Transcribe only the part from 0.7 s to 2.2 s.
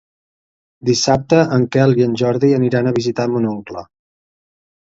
Dissabte en Quel i en